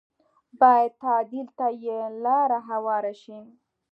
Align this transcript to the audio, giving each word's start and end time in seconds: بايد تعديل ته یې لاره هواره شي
بايد 0.59 0.91
تعديل 1.03 1.47
ته 1.57 1.67
یې 1.85 1.99
لاره 2.23 2.59
هواره 2.69 3.13
شي 3.21 3.39